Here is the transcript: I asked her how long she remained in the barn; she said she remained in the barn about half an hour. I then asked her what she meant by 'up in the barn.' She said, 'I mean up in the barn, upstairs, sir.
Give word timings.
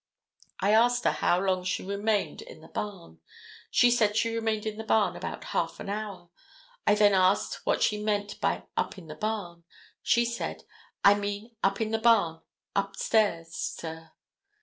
I 0.59 0.71
asked 0.73 1.03
her 1.03 1.11
how 1.11 1.39
long 1.39 1.63
she 1.63 1.83
remained 1.85 2.41
in 2.41 2.61
the 2.61 2.67
barn; 2.69 3.19
she 3.69 3.91
said 3.91 4.17
she 4.17 4.33
remained 4.33 4.65
in 4.65 4.77
the 4.77 4.83
barn 4.83 5.15
about 5.15 5.43
half 5.53 5.79
an 5.79 5.89
hour. 5.89 6.29
I 6.87 6.95
then 6.95 7.13
asked 7.13 7.53
her 7.53 7.61
what 7.65 7.83
she 7.83 8.01
meant 8.01 8.41
by 8.41 8.63
'up 8.75 8.97
in 8.97 9.05
the 9.05 9.13
barn.' 9.15 9.63
She 10.01 10.25
said, 10.25 10.63
'I 11.03 11.13
mean 11.19 11.55
up 11.61 11.79
in 11.79 11.91
the 11.91 11.99
barn, 11.99 12.41
upstairs, 12.75 13.53
sir. 13.53 14.09